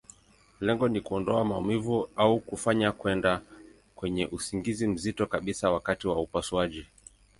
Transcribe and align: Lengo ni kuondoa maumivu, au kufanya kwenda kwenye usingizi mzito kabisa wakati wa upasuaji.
Lengo 0.61 0.87
ni 0.89 1.01
kuondoa 1.01 1.45
maumivu, 1.45 2.09
au 2.15 2.39
kufanya 2.39 2.91
kwenda 2.91 3.41
kwenye 3.95 4.25
usingizi 4.31 4.87
mzito 4.87 5.25
kabisa 5.25 5.71
wakati 5.71 6.07
wa 6.07 6.21
upasuaji. 6.21 6.85